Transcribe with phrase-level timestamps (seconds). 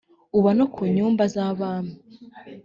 [0.37, 1.93] uba no ku nyumba z abami